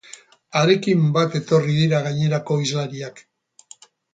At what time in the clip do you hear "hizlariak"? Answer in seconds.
2.63-3.25